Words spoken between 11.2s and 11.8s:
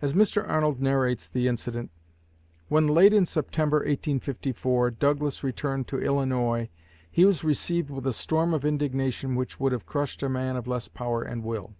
and will.